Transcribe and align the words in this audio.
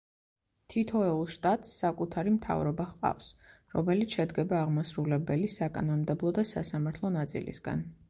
თითოეულ 0.73 1.27
შტატს 1.33 1.73
საკუთარი 1.81 2.33
მთავრობა 2.39 2.89
ჰყავს, 2.93 3.29
რომელიც 3.77 4.19
შედგება 4.19 4.61
აღმასრულებელი, 4.65 5.55
საკანონმდებლო 5.61 6.37
და 6.41 6.51
სასამართლო 6.57 7.17
ნაწილისგან. 7.23 7.91